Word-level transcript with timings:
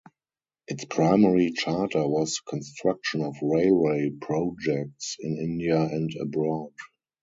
Its 0.67 0.83
primary 0.85 1.51
charter 1.51 2.07
was 2.07 2.33
the 2.33 2.49
construction 2.49 3.21
of 3.21 3.35
railway 3.43 4.09
projects 4.19 5.15
in 5.19 5.37
India 5.37 5.79
and 5.79 6.09
abroad. 6.19 6.73